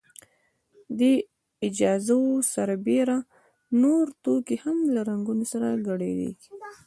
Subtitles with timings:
[0.99, 1.13] دې
[1.65, 3.17] اجزاوو سربېره
[3.81, 6.31] نور توکي هم له رنګونو سره ګډیږي.